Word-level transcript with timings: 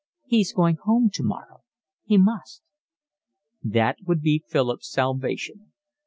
He's 0.25 0.51
going 0.51 0.77
home 0.77 1.11
tomorrow. 1.13 1.61
He 2.03 2.17
must." 2.17 2.63
That 3.63 3.97
would 4.07 4.23
be 4.23 4.43
Philip's 4.47 4.89
salvation. 4.91 5.71